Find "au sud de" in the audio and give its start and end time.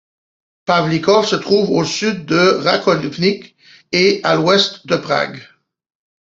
1.75-2.35